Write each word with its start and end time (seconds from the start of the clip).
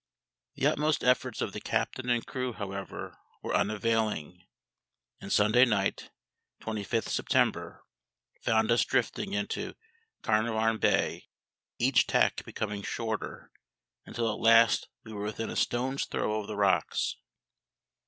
The 0.55 0.65
utmost 0.65 1.03
efforts 1.03 1.41
of 1.43 1.53
the 1.53 1.61
captain 1.61 2.09
and 2.09 2.25
crew, 2.25 2.53
however, 2.53 3.19
were 3.43 3.53
unavailing; 3.53 4.47
and 5.19 5.31
Sunday 5.31 5.63
night, 5.63 6.09
25th 6.63 7.03
September, 7.09 7.85
found 8.41 8.71
us 8.71 8.83
drifting 8.83 9.33
into 9.33 9.75
Carnarvon 10.23 10.79
Bay, 10.79 11.27
each 11.77 12.07
tack 12.07 12.43
becoming 12.45 12.81
shorter, 12.81 13.51
until 14.03 14.27
at 14.33 14.39
last 14.39 14.87
we 15.03 15.13
were 15.13 15.25
within 15.25 15.51
a 15.51 15.55
stone's 15.55 16.05
throw 16.05 16.39
of 16.41 16.47
the 16.47 16.57
rocks. 16.57 17.17